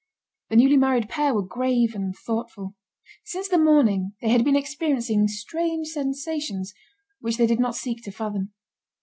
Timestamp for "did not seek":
7.45-8.03